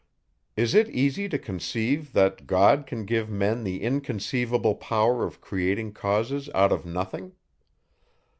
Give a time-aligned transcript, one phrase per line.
[0.57, 5.93] Is it easy to conceive, that God can give men the inconceivable power of creating
[5.93, 7.33] causes out of nothing?